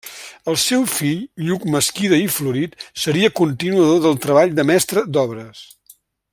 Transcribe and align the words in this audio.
El 0.51 0.55
seu 0.61 0.85
fill 0.93 1.19
Lluc 1.49 1.67
Mesquida 1.75 2.19
i 2.23 2.25
Florit 2.37 2.73
seria 3.03 3.31
continuador 3.43 4.03
del 4.07 4.19
treball 4.27 4.59
de 4.61 4.67
mestre 4.71 5.05
d'obres. 5.19 5.63